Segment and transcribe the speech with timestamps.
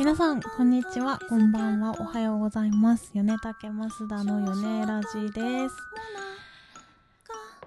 [0.00, 1.18] 皆さんこんにちは。
[1.28, 1.94] こんばんは。
[2.00, 3.10] おはようございます。
[3.12, 5.76] 米竹増田の米ラジです。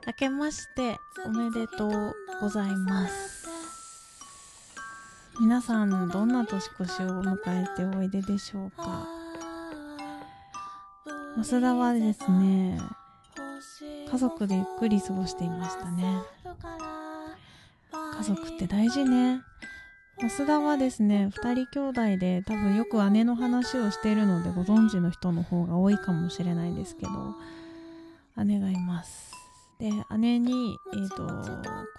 [0.07, 3.47] 明けましておめでとうございます。
[5.39, 9.07] 皆さんどんな年越しを迎えておいででしょうか？
[11.37, 12.79] 増田はですね
[14.11, 16.17] 家族でゆっくり過ごしていましたね。
[18.17, 19.43] 家族って大事ね。
[20.21, 27.35] 増田はですね2人兄弟で多分よく姉の話をしているのでご存知の人の方が多いかもしれないんですけど
[28.43, 29.31] 姉がいます。
[29.79, 31.27] で姉に、えーと、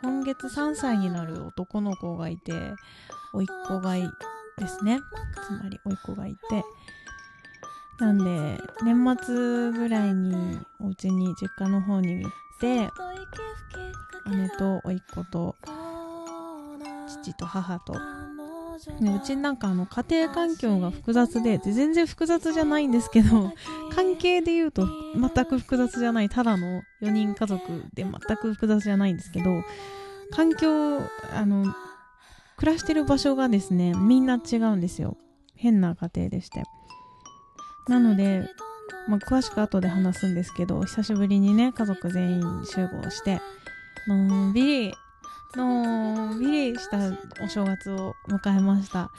[0.02, 2.52] 今月3歳になる男の子がいて
[3.32, 4.02] 甥っ子がい
[4.59, 5.01] ですね。
[5.46, 6.65] つまり甥っ子がいて。
[8.01, 12.90] なんで年末ぐらいにお家に実家の方に行って
[14.30, 15.54] 姉と甥っ子と
[17.23, 17.95] 父と母と。
[19.01, 23.52] ね、うちなんかあの家庭環境が複雑で全然複雑じゃないんですけど
[23.95, 24.84] 関係で言うと
[25.15, 27.62] 全く複雑じゃないただの4人家族
[27.95, 29.62] で全く複雑じゃないんですけど
[30.32, 30.98] 環境
[31.32, 31.73] あの
[32.57, 35.16] 暮らしてる場所がですねみんな違うんですよ。
[35.54, 36.62] 変な家庭でして。
[37.88, 38.48] なので、
[39.09, 43.40] まあ、詳しく後で話すんですけど久しぶりにね家族全員集合して
[44.09, 44.95] のんびり
[45.57, 46.99] のんびりした
[47.43, 49.10] お正月を迎えました。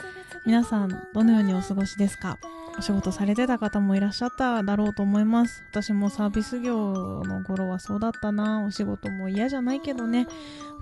[0.45, 2.37] 皆さんどのようにお過ごしですか？
[2.77, 5.63] お仕事されてた方もいらっしゃっただろうと思います。
[5.71, 8.65] 私もサービス業の頃はそうだったな。
[8.65, 10.27] お仕事も嫌じゃないけどね。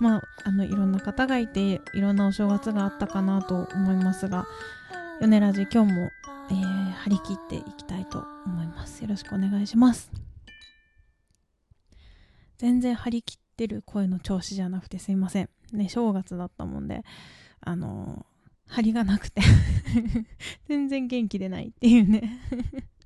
[0.00, 4.46] まああのいろんな方がいていろんなお正月があったかなと思いますが
[5.20, 6.10] 米ラジ今日も、
[6.50, 9.02] えー、張り切っていきたいと思います。
[9.02, 10.10] よろしくお願いします。
[12.58, 15.48] 全然張り切ってる声の調子じゃなくてすいません。
[15.72, 17.02] ね、正月だったもんで、
[17.60, 18.26] あの、
[18.66, 19.42] 張りがなくて
[20.66, 22.40] 全然元気出ないっていうね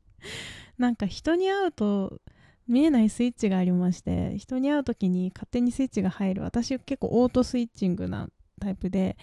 [0.78, 2.20] なんか人に会うと
[2.69, 6.42] 見えないスイッチがありまして、人に会う時に勝手にスイッチが入る。
[6.42, 8.28] 私結構オートスイッチングな
[8.60, 9.16] タイプで、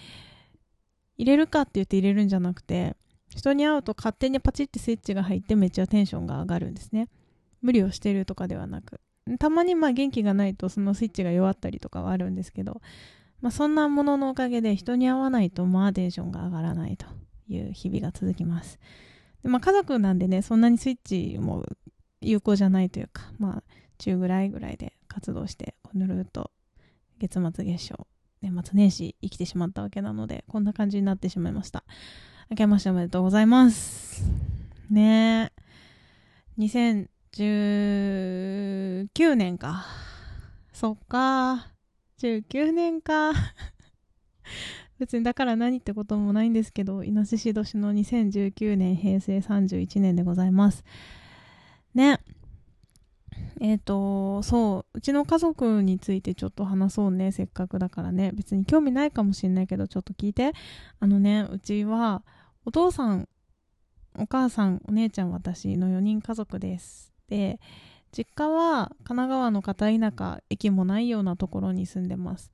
[1.18, 2.96] 入れるかって言って入れるんじゃなくて、
[3.30, 7.08] 人に会うと勝手にパチッてスイッチが入ってめっちゃテンションが上がるんですね。
[7.62, 9.00] 無理をしてるとかではなく。
[9.40, 12.82] たまにまあ元気がないとそのスイッチが弱ったりとかはあるんですけど、
[13.42, 17.06] まあ、そんなもののおかげで人に会わないとまあテンションが上がらないと
[17.48, 18.80] いう日々が続きます。
[19.44, 21.64] でまあ、家族なんでねそんなにスイッチも
[22.22, 23.64] 有効じゃないというかまあ
[23.98, 26.52] 中ぐらいぐらいで活動してぬるっと
[27.20, 28.08] 月末月初
[28.42, 31.84] 年末年始生きてしまったわけなのでこんな感じになってしまいました。
[32.50, 34.24] 明けましておめでとうございます。
[34.90, 35.66] ねえ。
[37.36, 39.86] 19年か。
[40.72, 41.68] そっか。
[42.20, 43.34] 19年か。
[45.00, 50.86] 別にだから何ってこともないんですけど、イノシシ年の2019年平成31年でございます。
[51.94, 52.22] ね。
[53.60, 58.32] えっ、ー、と、そう、うちの家族についてちょっと話そうね、せっかくだからね。
[58.34, 60.54] 別に興味ないかもしれないけど、ちょっと聞いて。
[61.02, 62.24] あのね、うちは、
[62.64, 63.28] お父さん、
[64.18, 67.15] お母さん、お姉ちゃん、私の4人家族です。
[67.30, 67.60] で
[68.12, 72.52] 実家は神奈川の片田舎駅もないようなところに住んでます。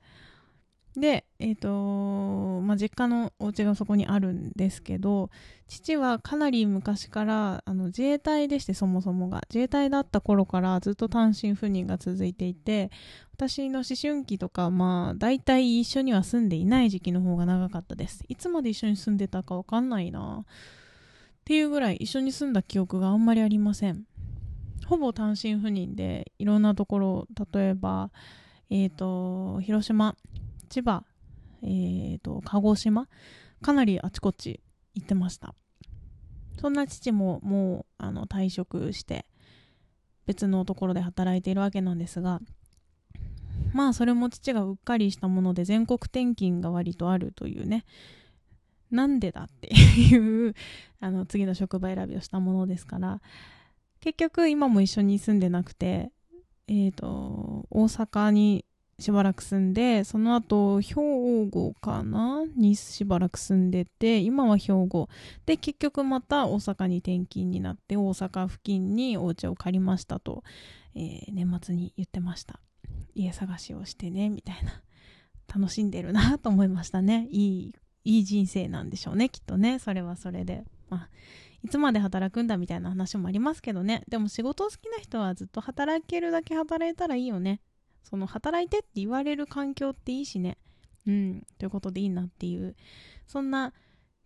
[0.96, 5.30] でえっ、ー、とまあ実家のお家がそこにあるんですけど
[5.68, 9.42] 父はかなり昔からあの自衛隊でしてそもそもが。
[9.50, 12.92] 自衛隊だった頃からずっと単身赴任が続いていて
[13.34, 18.26] 私の思春期とかまあ大体一緒には住んでいない時期の方が長かったです。
[18.28, 20.46] いつまで一緒に住んでたかわかんないな。
[21.42, 24.06] っていうぐらい一緒に住んだ記憶があんまりありません。
[24.91, 28.12] ほぼ単身赴任でいろんなところ例えば、
[28.69, 30.18] えーと、広島
[30.68, 31.06] 千葉、
[31.63, 33.07] えーと、鹿児島
[33.62, 34.59] かなりあちこち
[34.94, 35.56] 行ってました。
[36.59, 39.25] そんな父ももうあの退職して
[40.25, 42.42] 別のところで働いているわけなんですが
[43.71, 47.86] まあそれも父がうっかりしたもので全国転勤が割とあるというね
[48.92, 50.54] なんでだっていう
[51.00, 53.21] あの次の職場選びをしたものですから
[54.01, 56.12] 結局今も一緒に住んでなくて、
[56.68, 58.65] え、ー、と、大阪に
[59.00, 60.94] しばらく住んで、その後、兵
[61.50, 62.44] 庫かな？
[62.56, 65.07] にしばらく住んでて、今は兵庫。
[65.45, 70.44] で、結局また大阪に転勤になって、大阪付近にお家を借りましたと、
[70.95, 72.59] えー、年末に言ってました。
[73.15, 74.81] 家探しをしてね、みたいな。
[75.54, 77.27] 楽しんでるなと思いましたね。
[77.30, 77.75] いい、
[78.06, 79.80] いい人生なんでしょうね、きっとね。
[79.80, 80.63] それはそれで。
[80.89, 81.09] まあ
[81.63, 84.04] いつまで働くんだみたいな話もありますけどね。
[84.08, 87.62] でも仕事好きな人はずっと働けるだけ働いたらいいよね。
[88.04, 90.58] その働いてって言われる環境っていいしね。
[91.06, 91.44] うん。
[91.58, 92.75] ということでいいなっていう。
[93.28, 93.74] そんな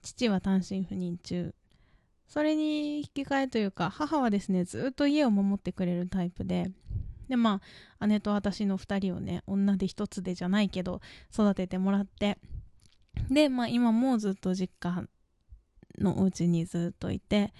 [0.02, 1.54] 父は単身赴任中。
[2.28, 6.72] それに引き換えというか母はですねずっと家を守ってくれるタイプで。
[7.28, 7.62] でま
[8.00, 11.02] あ姉と私の2人をね女で一つでじゃないけど
[11.34, 12.38] 育ててもらって。
[13.30, 15.08] でまあ今もずっと実家
[16.00, 17.54] のお家にずっといて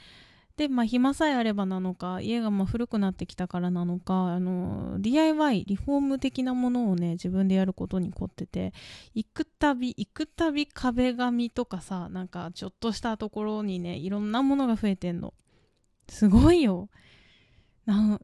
[0.58, 8.74] でまあ暇さえあればなのか家がまあ古くなってきたからなのかあの DIY リフォーム的なものをね自分でやることに凝ってて
[9.14, 15.34] 行くたび行くたび壁紙とかさなんかちょっとしたところにねいろんなものが増えてんの。
[16.08, 16.90] すごいよ。
[17.86, 18.20] な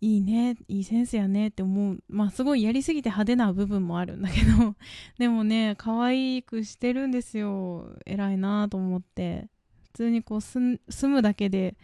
[0.00, 1.98] いいねいいセンスやねって思う。
[2.08, 4.76] まあすごいやりすぎて派手な部分もあるんだけど。
[5.18, 7.88] でもね可愛くしてるんですよ。
[8.06, 9.48] 偉いなと思って。
[9.92, 11.76] 通にこう住むだけで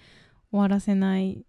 [0.50, 1.44] 終わらせない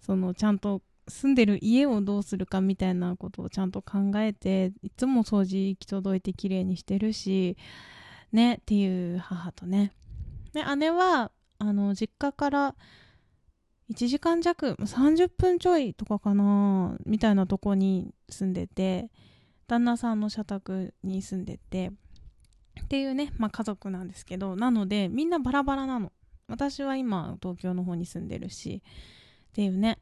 [0.00, 7.56] そのちゃんと住んでる家をどうするかみたいなことをちゃんと考えていつも掃除行き届いて綺麗にしてるし
[8.32, 9.92] ねっていう母とね。
[10.52, 12.74] で姉はあの実家から
[13.90, 19.10] 1時間弱30分ちょいとかかなみたいなとこに住んでて
[19.68, 21.92] 旦那さんの社宅に住んでて。
[22.80, 26.12] っていうね、まあ、家族なんですけどなのでみんなバラバラなの。
[26.48, 28.82] 私は今東京の方に住んでるし
[29.48, 29.98] っていうね。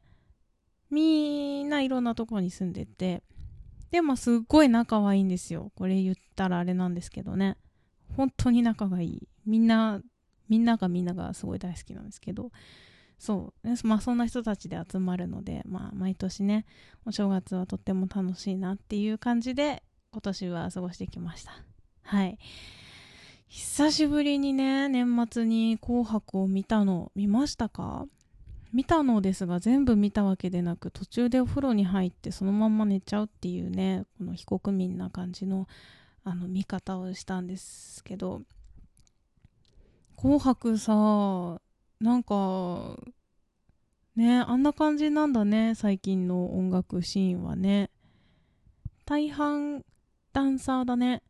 [0.91, 3.23] みんないろんなとこに住んでて
[3.89, 5.71] でもすっごい仲はいいんですよ。
[5.75, 7.57] これ言ったらあれなんですけどね。
[8.15, 9.27] 本当に仲がいい。
[9.45, 10.01] みんな
[10.47, 12.51] みんながみんながすごい大好きなんですけど。
[13.17, 16.65] そう、まあそんな人たちで集まるので、まあ毎年ね、
[17.05, 21.53] お正月はとっても楽しいなっていう感じで、今年は過ごしてきました。
[22.05, 22.37] はい。
[23.47, 28.05] 久しぶりにね、年末に紅白を見たの、見ましたか？
[28.73, 35.65] 見たのですが全部見たわけでなく途中でお風呂に入ってそのまんま寝ちゃうっていうねこの非国民な感じの
[36.25, 38.41] あの見方をしたんですけど
[40.19, 41.61] 「紅白」さ
[42.01, 42.99] なんか
[44.17, 47.89] ねあんな感じなんだね最近の音楽シーンはね。
[49.05, 49.85] 大半
[50.33, 51.23] ダンサーだね。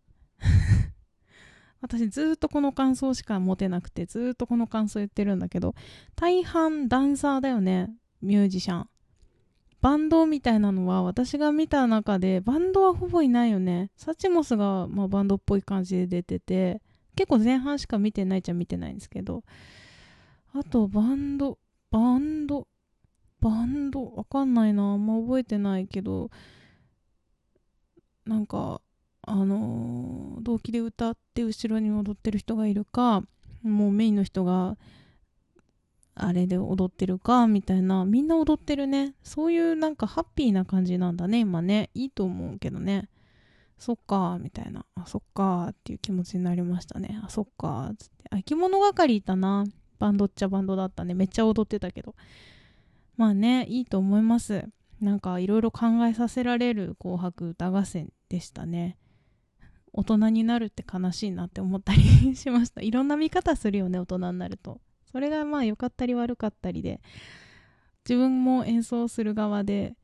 [1.86, 5.76] 私ずっとこの感想しか持てなくてずっとこの感想言ってるんだけど
[6.16, 7.92] 大半ダンサーだよね
[8.22, 8.90] ミュージシャン
[9.82, 16.82] バンドみたいなのは私が見た中でバンドはほぼいないよねサチモスが、まあ、バンドっぽい感じで出てて
[17.16, 19.44] 結構前半しか見てないっちゃ見てないんですけど
[20.58, 21.60] あと、バンド、
[21.92, 22.66] バンド、
[23.42, 24.94] バンド、わかんないな。
[24.94, 26.32] あんま覚えてないけど、
[28.26, 28.80] なんか、
[29.28, 33.24] あのー、同期で歌って後ろに踊ってる人がいるか、
[33.64, 34.78] もうメインの人が、
[36.18, 39.16] あれで踊ってるか、みたいな、みんな踊ってるね。
[39.24, 41.90] そういうなんかハッピーな感じなんだね、今ね。
[41.94, 43.10] いいと思うけどね。
[43.78, 44.86] そっかみたいな。
[44.96, 47.20] あ、そっかっていう気持ちになりましたね。
[47.24, 48.14] あ、そっかつって。
[48.30, 49.66] あ、着物係いたな。
[50.00, 52.16] バンドっちゃバンドだったねめっちゃ踊ってたけど
[53.18, 54.66] まあねいいと思います
[55.02, 58.98] なんかいろいろ考えさせられる紅白歌合戦でしたね
[59.98, 62.82] 大人になるって悲しいなって思ったりしました。
[62.82, 64.82] いろんな見方するよね大人になると。
[65.12, 67.02] それがまあ良かったり悪かったりで。
[68.08, 69.96] 自分も演奏する側で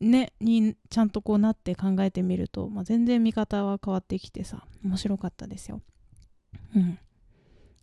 [0.00, 5.80] ねにちゃんとこうなって考えてみると、まあ、全然見方は変わってきてさ面白かったですよ。
[6.74, 6.98] うん。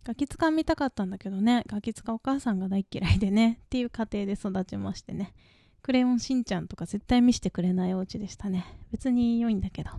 [0.04, 1.62] ガキ使見たかったんだけどね。
[1.66, 3.60] ガキ使お母さんが大嫌いでね。
[3.66, 5.32] っていう家庭で育ちましてね。
[5.80, 8.64] クレヨンしんちゃんとか絶対見せてくれないお家でしたね。
[8.92, 9.90] 別に良いんだけど。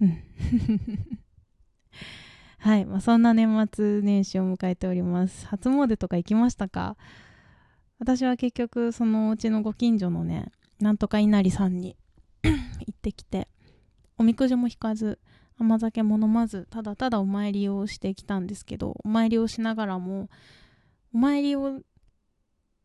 [0.00, 0.22] うん。
[2.58, 5.46] はい、まあ、そんな年末年始を迎えております。
[5.48, 6.96] 初詣とか行きましたか？
[7.98, 11.96] 私は結局そのうちのご近所のねなんとか稲荷さんに
[12.42, 12.50] 行
[12.90, 13.46] ってきて
[14.18, 15.20] おみくじも引かず
[15.56, 20.28] 甘酒も飲まずただただお参りをしてきたんですけどお参りをしながらも
[21.14, 21.80] お参りを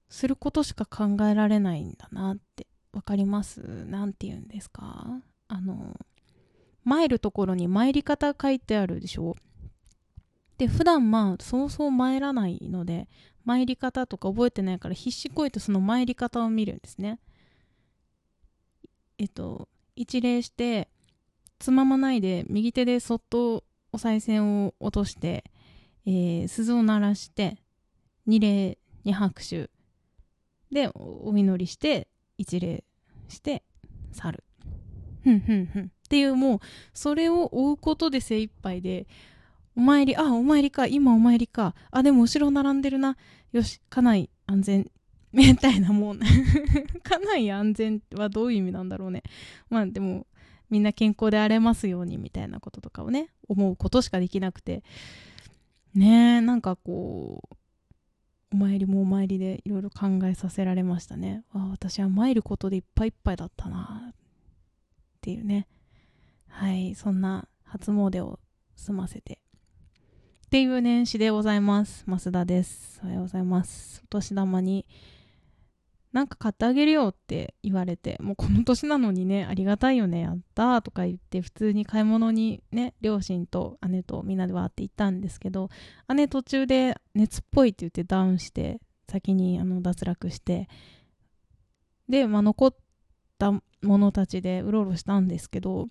[0.10, 3.62] することしか考えられないんだなって分かります？
[3.88, 5.22] 何て言うんですか？
[5.48, 6.00] あの
[6.84, 9.36] 参るところに参り方書いてあるでしょ？
[10.58, 13.08] で普段まあそうそう参らないので
[13.46, 17.20] 参り方とか覚えてないから必死こいてその参り方を見るんですね。
[19.18, 20.90] えっと一礼して
[21.60, 25.44] つままないで右手でそっとお賽銭を落として、
[26.06, 27.58] えー、鈴を鳴らして
[28.26, 29.70] 二礼二拍手。
[30.72, 32.08] でお祈りして
[32.38, 32.84] 一礼
[33.28, 33.64] して
[34.12, 34.44] 去る。
[35.24, 35.84] ふんふんふん。
[35.84, 36.60] っていうもう
[36.94, 39.08] それを追うことで精一杯で
[39.76, 41.76] お参りあお参りか今お参りか。
[41.92, 43.18] あでも後ろ並んでるな。
[43.52, 44.92] よし家内安全。
[45.34, 46.20] みたいなもん。
[47.04, 49.24] 家内安全はどういう意味なんだろうね。
[49.70, 50.26] まあでも
[50.70, 54.84] みんな健康であれますようにみたいなこととかをね思うことしかできなくて。
[55.94, 57.56] ねえなんかこう
[58.54, 61.44] お参りもお参りでいろいろ考えさせられましたね。
[61.54, 64.16] あ私は参ることでいっぱいいっぱいだったなっ
[65.22, 65.68] ていうね。
[66.48, 68.40] はいそんな初詣を
[68.76, 69.40] 済ませて。
[70.46, 72.06] っていう年始でございます。
[72.08, 73.02] 増田です。
[73.04, 74.02] おはようございます。
[74.06, 74.86] お年玉に
[76.18, 85.70] なんか買ってあげるよって言われてもうこの年なのにねありがたいよねやったとか言って普通に買い物にね両親と姉とみんなでわーって行ったんですけど
[86.16, 90.68] 姉途中で熱っぽいって言ってダウンして先にあの脱落して
[92.10, 92.76] で、まあ、残っ
[93.38, 95.88] たものたちでうろうろしたんですけど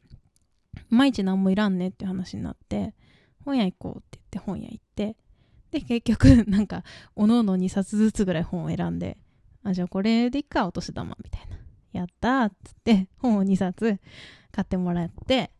[0.88, 2.96] 毎日何もいらんねって話になって
[3.44, 5.16] 本屋行こうって言って本屋行って
[5.70, 6.82] で結局なんか
[7.14, 9.18] おのおの2冊ずつぐらい本を選んで
[9.66, 11.56] あ、じゃあこれでいっか、お年玉みたいな。
[11.92, 13.98] やったっつって、本を2冊
[14.52, 15.50] 買ってもらって、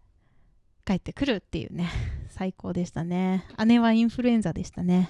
[0.84, 1.88] 帰ってくるっていうね、
[2.28, 3.44] 最高でしたね。
[3.66, 5.08] 姉はインフルエンザでしたね。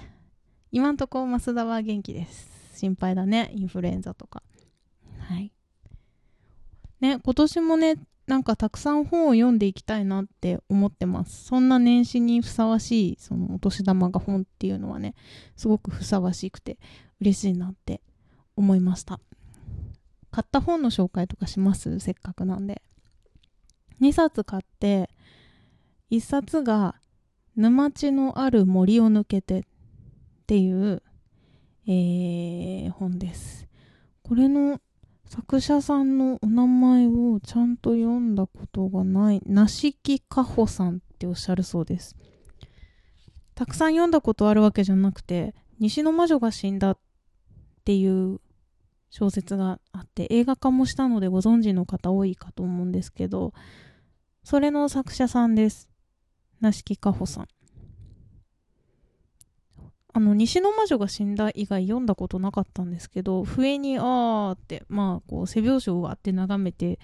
[0.71, 2.77] 今んとこ増田は元気です。
[2.77, 4.41] 心配だね、インフルエンザとか。
[5.19, 5.51] はい。
[6.99, 11.45] ね、今年もね、なんかたくさん本を読んでいきたいなって思ってます。
[11.45, 15.13] そんな年始にふさわしい、そのお年玉が本っていうのはね、
[15.55, 16.77] すごくふさわしくて
[17.21, 18.01] 嬉しいなって
[18.57, 19.21] 思いました。
[20.31, 21.99] 買った本の紹介とかします？
[21.99, 22.81] せっかくなんで。
[24.01, 25.09] 2冊買って
[26.11, 26.95] 1冊が
[27.55, 29.63] 「沼地のある森を抜けて」っ
[30.45, 31.01] ていう、
[31.87, 33.67] えー、本です。
[34.21, 34.81] これの
[35.25, 42.15] 作者さんのお名前をちゃんと読んだことがない梨木かほさんっておっしゃるそうです。
[43.55, 46.97] たくさん読んだことあるわけじゃなくて西の魔女が死んだっ
[47.83, 48.39] ていう
[49.09, 53.53] 小説があって映画化もしたのでご存知の方多いかと思うんですけど
[54.43, 55.89] それの作者さんです。
[56.61, 57.47] 梨木かほさん。
[60.13, 66.97] あの西の魔女が死んだ以外読んだことなかったんですけど笛に「あー」ってまあこう背表紙をわって眺めて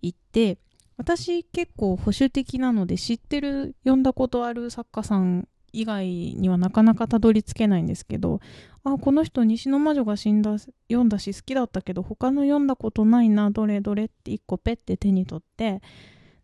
[0.00, 0.58] いって
[0.96, 8.40] 私結構保守的なので知ってる読んだことある作家さん以外にはなかなかたどり着けないんですけど
[8.84, 15.82] あこの人西の魔女が死んだ読んだし好きだったけど他の読んだことないなどれどれって1個ペッて手に取って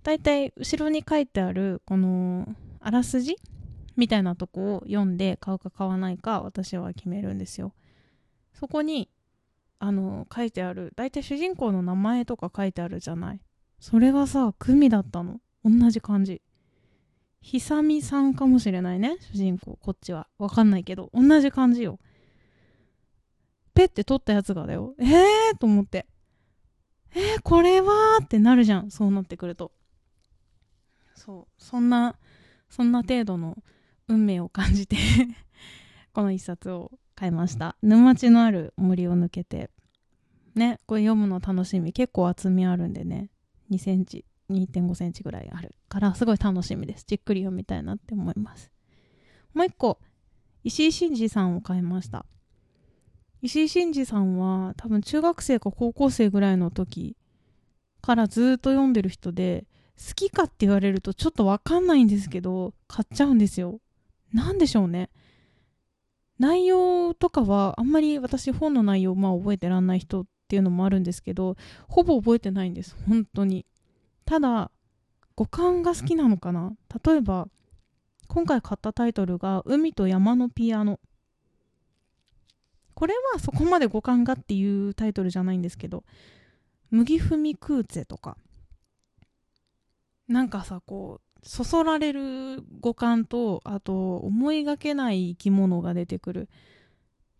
[0.03, 2.47] だいたい後ろに書いてあるこの
[2.81, 3.37] あらすじ
[3.97, 7.73] みたいなとこを読んで買うか買わないか私は決めるんですよ。
[8.53, 9.09] そこに
[9.79, 13.41] あの書いてあるだいたい主人公の名前とか書いてあるじゃない。
[13.79, 15.41] それがさ久美だったの。
[15.65, 16.43] 同じ感じ。
[17.45, 21.99] 久美さんかもしれないね主人公こっちはわかんないけど同じ感じよ
[23.75, 24.95] ペッて取ったやつがだよ。
[24.99, 26.07] えーと思って。
[27.15, 28.91] えー、これはってなるじゃん。
[28.91, 29.73] そうなってくると。
[31.15, 31.63] そう。
[31.63, 32.17] そんな、
[32.71, 33.57] そんな程度の
[34.09, 34.97] 運命を感じて
[36.15, 37.77] この一冊を買いました。
[37.83, 39.71] 沼地のある森を抜けて。
[40.55, 41.93] ね、これ読むの楽しみ。
[41.93, 43.31] 結構厚みあるんでね。
[43.71, 47.05] 2センチ、2.5センチぐらいあるからすごい楽しみです。
[47.07, 48.71] じっくり読みたいなって思います。
[49.55, 49.99] もう一個、
[50.65, 52.27] 石井真二さんを買いました。
[53.43, 57.17] 石井真二さんは多分中学生か高校生ぐらいの時
[58.01, 63.81] からずっと読んでる人で好きかって言われるとちょっとわかんないんですけど買っちゃうんですよ。
[64.33, 65.11] なんでしょうね。
[66.39, 71.57] 内容とかはあんまり私本の内容まあ覚えてらんない人っていうのもあるんですけど
[71.89, 73.65] ほぼ覚えてないんです本当に
[74.25, 74.71] ただ
[75.35, 76.77] 五感が好きなのかな？
[77.05, 77.49] 例えば
[78.29, 81.01] 今回買ったタイトルが「海と山のピアノ」
[82.95, 86.05] これはそこまで五感がっていうタイトルじゃないんですけど
[86.91, 88.37] 麦踏みクーツェとか。
[90.27, 96.49] なんかさこうそそられる五感とあと思いがけない生き物が出てくる。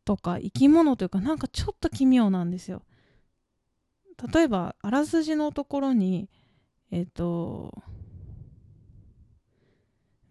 [0.05, 2.83] とか生き物というかなんかちょっと奇妙なんですよ。
[4.35, 6.29] 例えばあらすじのところに
[6.95, 7.75] えっ、と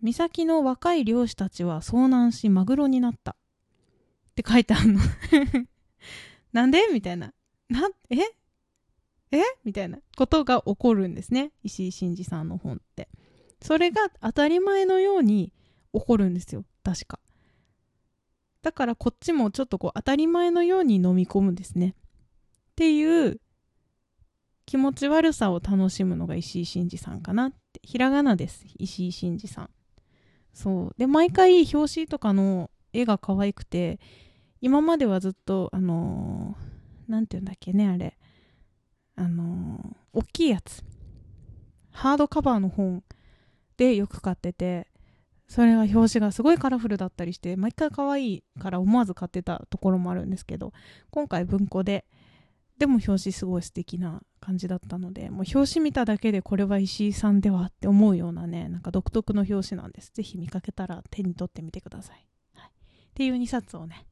[0.01, 3.35] 岬の若い漁師たちは遭難しマグロになったっ
[4.35, 5.01] て書いてあるの
[6.53, 6.87] なんで？
[6.93, 7.33] みたいな。
[7.67, 8.17] な、え？
[9.31, 9.41] え？
[9.65, 11.51] みたいなことが起こるんですね。
[11.63, 13.09] 石井真二さんの本って。
[13.61, 15.51] それが当たり前のように
[15.93, 16.63] 起こるんですよ。
[16.81, 17.19] 確か。
[18.61, 21.93] だからこっちもちょっとこう当たり前のように飲み込むんですね。
[22.71, 23.41] っていう
[24.65, 27.57] 気持ち悪さを楽しむのが石井真二さんかなって。
[27.83, 28.65] ひらがなです。
[28.77, 29.69] 石井真二さん。
[30.53, 30.95] そう。
[30.97, 33.99] で、毎回表紙とかの絵が可愛くて、
[34.63, 36.55] 今まではずっとあの
[37.09, 38.17] 何、ー、て言うんだっけねあれ
[39.17, 40.85] あのー、大きいやつ
[41.91, 43.03] ハードカバーの本
[43.75, 44.87] でよく買ってて
[45.49, 50.71] それが表紙がすごいカラフルだったりして毎回可愛いから思わず買ってたところもあるんですけど
[51.09, 52.05] 今回文庫で
[52.77, 60.11] でも表紙すごい素敵な感じだったのでもう表紙見ただけでこれは石井さんではって思うようなねなんか独特の表紙なんです。
[60.13, 62.71] ぜひ見かけたら手に取ってみてください、はい、っ
[63.13, 64.05] ていう2冊をね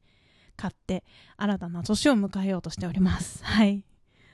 [0.56, 1.03] 買って
[1.38, 3.44] 新たな年を迎えようとしております。
[3.46, 3.84] はい。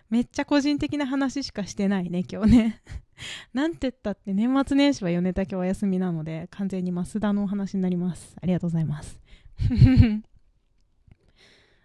[0.09, 2.81] めっちゃ個人的な話しかしてないね今日ね。
[3.53, 8.35] なんて言ったって年末年始は米竹お休みなので完全に増田のお話になります。
[8.41, 9.19] ありがとうございます。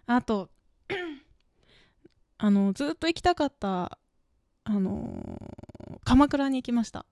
[0.05, 0.49] あと
[2.43, 3.97] あのずっと行きたかった
[4.65, 5.41] あの
[6.03, 7.05] 鎌倉に行きました。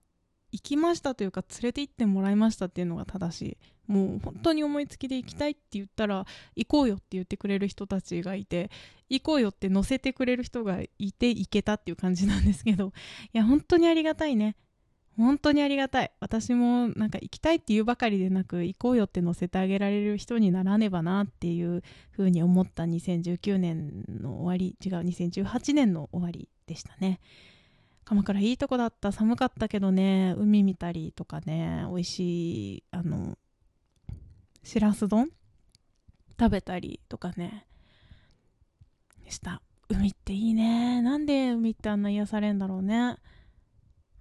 [0.50, 3.56] 行きましたというか連れて行ってもらいましたっていうのが正しい。
[3.90, 8.70] もう本当に思いつきで行きたいって言ったら行こうよって言ってくれる人たちがいて
[9.08, 12.92] 行こうよって乗せてくれる人がいて行けたっていう感じなんですけど
[13.32, 14.56] いや本当にありがたいね。
[15.16, 16.10] 本当にありがたい。
[16.20, 27.20] 私もなんか行きたいって言うばかりでなく行こうよって乗せてあげられる人にならねばなっていうふうに思った2019年の終わり違う2018年の終わりでしたね。
[28.04, 29.12] 鎌倉いいとこだった。
[29.12, 33.36] 寒かったけどね海見たりとかね美味しいあの
[34.64, 35.28] しらす丼
[36.38, 37.66] 食べたりとかね
[39.28, 39.62] した。
[39.88, 41.02] 海っていいね。
[41.02, 43.16] なんで海ってあんな癒されんだろうね。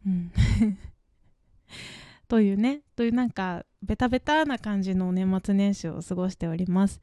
[0.05, 0.31] うん。
[2.27, 2.81] というね。
[2.96, 7.01] というなんかベタベタな感じの年末年始を過ごしております。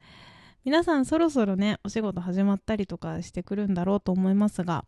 [0.65, 4.83] 皆さんそろそろねお仕事始まったりとかしてくるんだろうと思いますが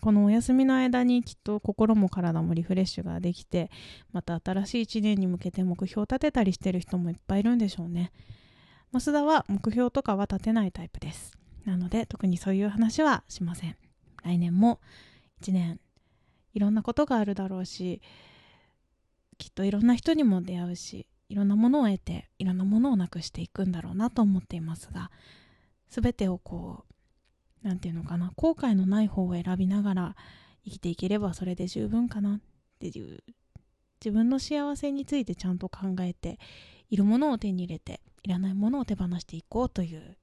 [0.00, 3.70] このお休みの間にきっと心も体もリフレッシュができて
[4.12, 8.12] また新しい1年に向けて目標を立てたりしてる人もいっぱいいるんでしょうね。
[8.92, 11.36] 増田は目標とかは立てないタイプです。
[11.64, 13.76] なので特にそういう話はしません。
[14.24, 14.80] 来年も
[15.42, 15.80] 1年
[16.54, 18.00] いろんなことがあるだろうし
[19.38, 25.10] きっといろんな人にも出会うしいろんなものを得ていろんなものをなくしていくんだろうなと思っていますが
[25.88, 26.94] 全てをこう
[27.62, 30.16] 何て言うのかな後悔のない方を選びながら
[30.64, 32.40] 生きていければそれで十分かなっ
[32.78, 33.22] ていう
[34.04, 36.38] 自分の幸せについてちゃんと考えて
[36.88, 40.16] いるものを手に入れていらないものを手放していこうという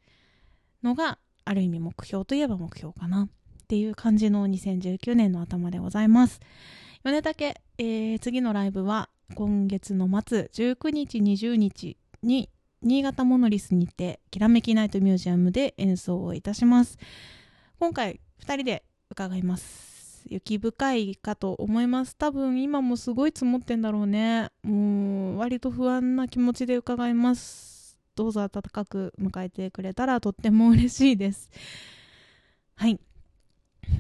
[0.84, 3.30] のがある意味目標といえば目標かな。
[3.68, 6.40] っていう感じの2019年の頭でございます。
[7.04, 12.50] 米竹、えー、次のライブは今月の末19日20日に
[12.82, 16.98] 新潟モノリスにてきらめきナイトミュージアムで演奏をいたします。
[17.78, 20.26] 今回2人で伺います。
[20.30, 22.16] 雪深いかと思います。
[22.16, 24.50] 多分今もすごい積もってんだろうね。
[24.64, 28.00] もう割と不安な気持ちで伺います。
[28.16, 31.52] どうぞ温かく迎えてくれたらとっても嬉しいです。
[32.76, 32.98] はい。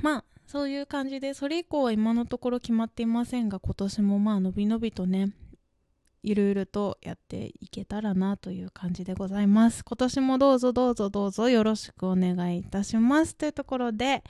[0.01, 5.33] まあそういう感じでそれ以降は今のところ決まっていませんが今年もまあのびのびとね
[6.23, 9.85] ゆるゆるとやっていけたらなという感じでございます。
[9.85, 13.35] 今年もどうぞどうぞどうぞよろしくお願いいたします。
[13.35, 14.23] というところで、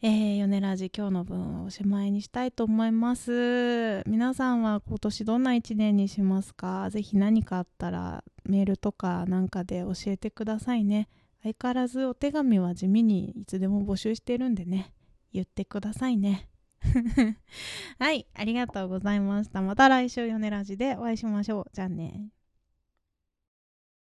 [0.00, 4.04] えー、米ラジ今日の分をおしまいにしたいと思います。
[4.06, 6.88] 皆さんは今年どんな一年にしますか？
[6.90, 11.08] ぜひ何かあったらメールとかなんかで教えてくださいね。
[11.42, 14.92] 相変わらずお手紙は地味にいつでも募集してるんでね、
[15.32, 16.48] 言ってくださいね。
[17.98, 19.62] はい、ありがとうございました。
[19.62, 21.70] また来週、ヨネラジでお会いしましょう。
[21.72, 22.30] じゃあね。